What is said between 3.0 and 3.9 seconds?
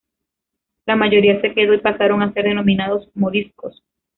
'moriscos'.